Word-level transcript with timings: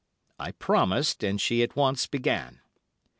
I 0.39 0.53
promised, 0.53 1.23
and 1.23 1.39
she 1.39 1.61
at 1.61 1.75
once 1.75 2.07
began. 2.07 2.61